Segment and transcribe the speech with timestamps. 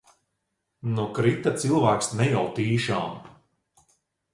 [0.93, 3.17] Nu, krita cilvēks, ne jau tīšām.